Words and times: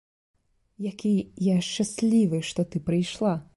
Які 0.85 1.11
я 1.51 1.57
шчаслівы, 1.69 2.43
што 2.51 2.69
ты 2.73 2.85
прыйшла. 2.91 3.39